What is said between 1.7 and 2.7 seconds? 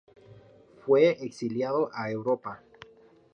a Europa.